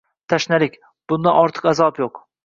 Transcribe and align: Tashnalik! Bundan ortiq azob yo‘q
Tashnalik! 0.31 0.77
Bundan 1.13 1.37
ortiq 1.41 1.67
azob 1.73 2.01
yo‘q 2.05 2.17